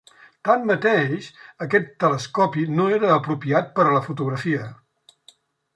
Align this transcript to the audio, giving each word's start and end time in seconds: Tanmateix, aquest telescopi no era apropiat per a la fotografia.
Tanmateix, 0.47 1.27
aquest 1.65 1.91
telescopi 2.05 2.65
no 2.79 2.89
era 2.97 3.13
apropiat 3.19 3.73
per 3.79 3.87
a 3.89 3.95
la 3.99 4.05
fotografia. 4.09 4.65